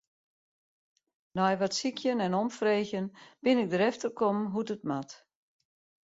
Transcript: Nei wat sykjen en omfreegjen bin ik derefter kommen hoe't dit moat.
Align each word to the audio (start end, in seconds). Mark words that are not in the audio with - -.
Nei 1.35 1.55
wat 1.61 1.77
sykjen 1.79 2.19
en 2.25 2.37
omfreegjen 2.41 3.07
bin 3.45 3.57
ik 3.63 3.69
derefter 3.73 4.09
kommen 4.19 4.51
hoe't 4.53 4.69
dit 4.73 4.83
moat. 4.89 5.11